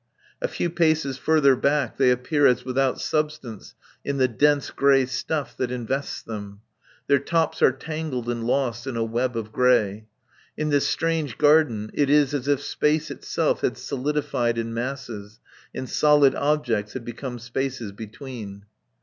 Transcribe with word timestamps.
A 0.41 0.47
few 0.47 0.71
paces 0.71 1.19
further 1.19 1.55
back 1.55 1.97
they 1.97 2.09
appear 2.09 2.47
as 2.47 2.65
without 2.65 2.99
substance 2.99 3.75
in 4.03 4.17
the 4.17 4.27
dense 4.27 4.71
grey 4.71 5.05
stuff 5.05 5.55
that 5.57 5.69
invests 5.69 6.23
them; 6.23 6.61
their 7.05 7.19
tops 7.19 7.61
are 7.61 7.71
tangled 7.71 8.27
and 8.27 8.43
lost 8.43 8.87
in 8.87 8.97
a 8.97 9.03
web 9.03 9.37
of 9.37 9.51
grey. 9.51 10.07
In 10.57 10.69
this 10.69 10.87
strange 10.87 11.37
garden 11.37 11.91
it 11.93 12.09
is 12.09 12.33
as 12.33 12.47
if 12.47 12.63
space 12.63 13.11
itself 13.11 13.61
had 13.61 13.77
solidified 13.77 14.57
in 14.57 14.73
masses, 14.73 15.39
and 15.71 15.87
solid 15.87 16.33
objects 16.33 16.93
had 16.93 17.05
become 17.05 17.37
spaces 17.37 17.91
between. 17.91 18.65